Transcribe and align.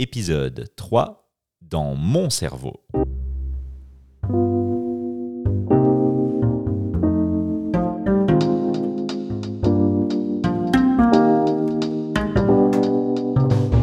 épisode 0.00 0.66
3 0.76 1.30
dans 1.60 1.94
mon 1.94 2.30
cerveau. 2.30 2.80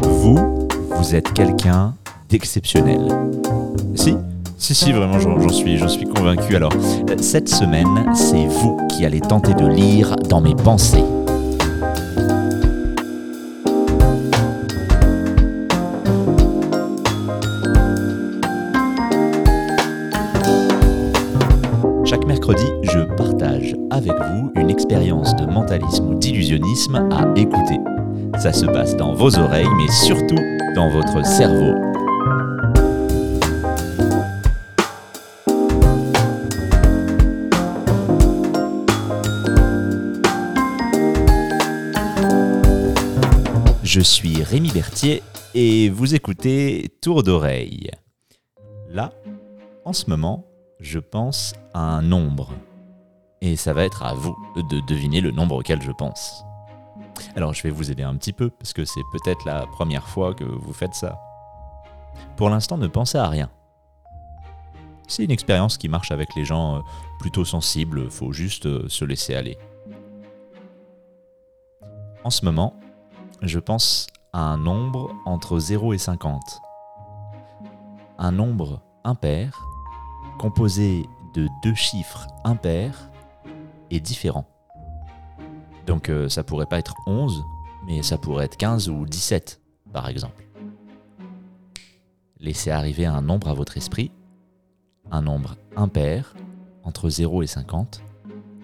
Vous, 0.01 0.67
vous 0.89 1.15
êtes 1.15 1.31
quelqu'un 1.33 1.95
d'exceptionnel. 2.29 3.07
Si 3.95 4.15
si, 4.59 4.73
si, 4.73 4.91
vraiment, 4.91 5.19
j'en 5.19 5.49
suis, 5.49 5.77
j'en 5.77 5.87
suis 5.87 6.07
convaincu. 6.07 6.55
Alors, 6.55 6.73
euh, 6.73 7.15
cette 7.21 7.47
semaine, 7.47 8.11
c'est 8.15 8.47
vous 8.47 8.75
qui 8.87 9.05
allez 9.05 9.21
tenter 9.21 9.53
de 9.53 9.67
lire 9.67 10.15
dans 10.15 10.41
mes 10.41 10.55
pensées. 10.55 11.03
Je 22.55 22.99
partage 23.17 23.75
avec 23.91 24.13
vous 24.13 24.51
une 24.55 24.69
expérience 24.69 25.35
de 25.35 25.45
mentalisme 25.45 26.07
ou 26.07 26.13
d'illusionnisme 26.15 26.95
à 27.11 27.27
écouter. 27.35 27.77
Ça 28.39 28.53
se 28.53 28.65
passe 28.65 28.95
dans 28.95 29.13
vos 29.13 29.37
oreilles, 29.37 29.67
mais 29.75 29.91
surtout 29.91 30.37
dans 30.73 30.89
votre 30.89 31.25
cerveau. 31.25 31.73
Je 43.83 43.99
suis 43.99 44.41
Rémi 44.41 44.71
Berthier 44.71 45.21
et 45.53 45.89
vous 45.89 46.15
écoutez 46.15 46.85
Tour 47.01 47.23
d'oreille. 47.23 47.89
Là, 48.89 49.11
en 49.83 49.91
ce 49.91 50.09
moment, 50.09 50.45
je 50.79 50.99
pense 50.99 51.53
à 51.73 51.79
un 51.79 52.01
nombre. 52.01 52.53
Et 53.41 53.55
ça 53.55 53.73
va 53.73 53.83
être 53.83 54.03
à 54.03 54.13
vous 54.13 54.35
de 54.55 54.79
deviner 54.87 55.21
le 55.21 55.31
nombre 55.31 55.55
auquel 55.55 55.81
je 55.81 55.91
pense. 55.91 56.43
Alors 57.35 57.53
je 57.53 57.63
vais 57.63 57.69
vous 57.69 57.91
aider 57.91 58.03
un 58.03 58.15
petit 58.15 58.33
peu 58.33 58.49
parce 58.49 58.73
que 58.73 58.85
c'est 58.85 59.01
peut-être 59.11 59.45
la 59.45 59.65
première 59.67 60.07
fois 60.07 60.33
que 60.33 60.43
vous 60.43 60.73
faites 60.73 60.93
ça. 60.93 61.19
Pour 62.35 62.49
l'instant, 62.49 62.77
ne 62.77 62.87
pensez 62.87 63.17
à 63.17 63.27
rien. 63.27 63.49
C'est 65.07 65.23
une 65.23 65.31
expérience 65.31 65.77
qui 65.77 65.87
marche 65.87 66.11
avec 66.11 66.35
les 66.35 66.43
gens 66.43 66.77
euh, 66.77 66.79
plutôt 67.19 67.45
sensibles, 67.45 68.11
faut 68.11 68.33
juste 68.33 68.65
euh, 68.65 68.89
se 68.89 69.05
laisser 69.05 69.35
aller. 69.35 69.57
En 72.23 72.29
ce 72.29 72.43
moment, 72.43 72.73
je 73.41 73.59
pense 73.59 74.07
à 74.33 74.41
un 74.41 74.57
nombre 74.57 75.15
entre 75.25 75.59
0 75.59 75.93
et 75.93 75.97
50. 75.97 76.41
Un 78.17 78.31
nombre 78.31 78.81
impair 79.05 79.65
composé 80.37 81.05
de 81.33 81.47
deux 81.63 81.75
chiffres 81.75 82.27
impairs 82.43 83.09
et 83.91 83.99
différents. 83.99 84.47
Donc 85.85 86.09
euh, 86.09 86.29
ça 86.29 86.43
pourrait 86.43 86.65
pas 86.65 86.79
être 86.79 86.95
11, 87.07 87.43
mais 87.85 88.03
ça 88.03 88.17
pourrait 88.17 88.45
être 88.45 88.57
15 88.57 88.89
ou 88.89 89.05
17, 89.05 89.61
par 89.93 90.07
exemple. 90.07 90.45
Laissez 92.39 92.69
arriver 92.69 93.05
un 93.05 93.21
nombre 93.21 93.47
à 93.47 93.53
votre 93.53 93.77
esprit, 93.77 94.11
un 95.11 95.21
nombre 95.21 95.55
impair 95.75 96.35
entre 96.83 97.09
0 97.09 97.43
et 97.43 97.47
50, 97.47 98.03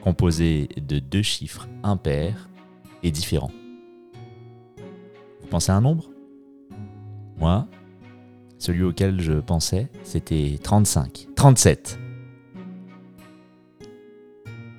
composé 0.03 0.67
de 0.77 0.99
deux 0.99 1.21
chiffres 1.21 1.67
impairs 1.81 2.49
et 3.01 3.11
différents. 3.11 3.51
Vous 5.41 5.47
pensez 5.47 5.71
à 5.71 5.75
un 5.75 5.81
nombre? 5.81 6.09
Moi, 7.37 7.67
celui 8.63 8.83
auquel 8.83 9.19
je 9.19 9.33
pensais, 9.33 9.89
c'était 10.03 10.57
35. 10.63 11.27
37. 11.35 11.99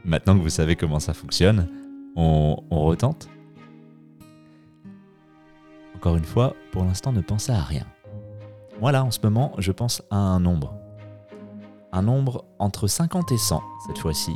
Maintenant 0.06 0.38
que 0.38 0.42
vous 0.42 0.48
savez 0.48 0.74
comment 0.74 1.00
ça 1.00 1.12
fonctionne, 1.12 1.68
on, 2.16 2.56
retente 2.70 3.28
Encore 5.96 6.16
une 6.16 6.24
fois, 6.24 6.54
pour 6.72 6.84
l'instant, 6.84 7.12
ne 7.12 7.20
pensez 7.20 7.52
à 7.52 7.60
rien. 7.60 7.84
Moi 8.80 8.90
là, 8.90 9.04
en 9.04 9.10
ce 9.10 9.18
moment, 9.22 9.52
je 9.58 9.70
pense 9.70 10.02
à 10.10 10.16
un 10.16 10.40
nombre. 10.40 10.74
Un 11.92 12.02
nombre 12.02 12.46
entre 12.58 12.86
50 12.86 13.32
et 13.32 13.36
100, 13.36 13.62
cette 13.86 13.98
fois-ci. 13.98 14.32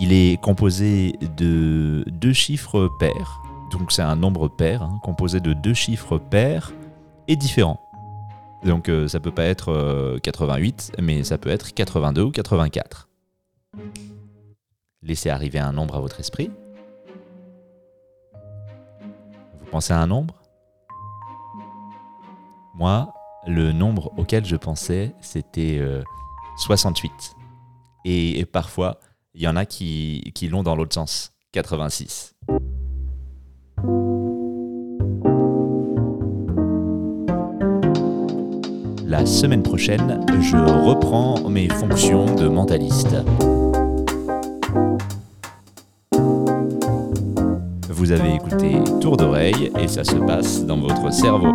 Il 0.00 0.14
est 0.14 0.40
composé 0.40 1.18
de 1.36 2.04
deux 2.06 2.32
chiffres 2.32 2.88
pairs. 2.98 3.42
Donc 3.70 3.92
c'est 3.92 4.02
un 4.02 4.16
nombre 4.16 4.48
pair, 4.48 4.82
hein, 4.82 4.98
composé 5.02 5.40
de 5.40 5.52
deux 5.52 5.74
chiffres 5.74 6.16
pairs 6.16 6.72
et 7.28 7.36
différents. 7.36 7.83
Donc 8.64 8.88
euh, 8.88 9.08
ça 9.08 9.20
peut 9.20 9.30
pas 9.30 9.44
être 9.44 9.70
euh, 9.70 10.18
88, 10.18 10.92
mais 11.00 11.22
ça 11.22 11.36
peut 11.36 11.50
être 11.50 11.74
82 11.74 12.22
ou 12.22 12.30
84. 12.30 13.08
Laissez 15.02 15.28
arriver 15.28 15.58
un 15.58 15.72
nombre 15.72 15.96
à 15.96 16.00
votre 16.00 16.18
esprit. 16.18 16.50
Vous 19.60 19.66
pensez 19.70 19.92
à 19.92 20.00
un 20.00 20.06
nombre? 20.06 20.40
Moi, 22.74 23.12
le 23.46 23.72
nombre 23.72 24.12
auquel 24.16 24.44
je 24.46 24.56
pensais, 24.56 25.14
c'était 25.20 25.78
euh, 25.78 26.02
68. 26.56 27.12
Et, 28.06 28.38
et 28.38 28.46
parfois, 28.46 28.98
il 29.34 29.42
y 29.42 29.48
en 29.48 29.56
a 29.56 29.66
qui 29.66 30.22
l'ont 30.50 30.62
dans 30.62 30.74
l'autre 30.74 30.94
sens, 30.94 31.32
86. 31.52 32.34
La 39.16 39.26
semaine 39.26 39.62
prochaine, 39.62 40.26
je 40.40 40.56
reprends 40.56 41.48
mes 41.48 41.68
fonctions 41.68 42.34
de 42.34 42.48
mentaliste. 42.48 43.14
Vous 47.90 48.10
avez 48.10 48.34
écouté 48.34 48.78
Tour 49.00 49.16
d'oreille 49.16 49.70
et 49.78 49.86
ça 49.86 50.02
se 50.02 50.16
passe 50.16 50.66
dans 50.66 50.78
votre 50.78 51.12
cerveau. 51.12 51.54